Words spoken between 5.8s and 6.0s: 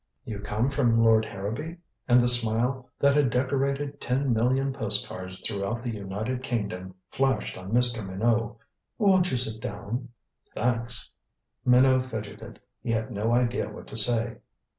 the